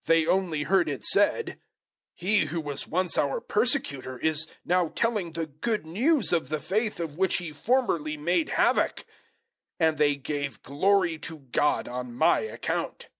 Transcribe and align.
001:023 0.00 0.06
They 0.06 0.26
only 0.26 0.62
heard 0.62 0.88
it 0.88 1.04
said, 1.04 1.60
"He 2.14 2.46
who 2.46 2.62
was 2.62 2.88
once 2.88 3.18
our 3.18 3.38
persecutor 3.38 4.16
is 4.18 4.46
now 4.64 4.88
telling 4.88 5.32
the 5.32 5.44
Good 5.44 5.84
News 5.84 6.32
of 6.32 6.48
the 6.48 6.58
faith 6.58 6.98
of 7.00 7.18
which 7.18 7.36
he 7.36 7.52
formerly 7.52 8.16
made 8.16 8.48
havoc." 8.48 9.04
001:024 9.04 9.04
And 9.86 9.98
they 9.98 10.14
gave 10.14 10.62
glory 10.62 11.18
to 11.18 11.36
God 11.36 11.86
on 11.86 12.14
my 12.14 12.38
account. 12.40 13.10